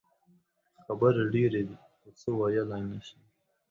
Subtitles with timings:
[0.83, 3.21] خبرې ډېرې دي خو څه ویلې نه شم.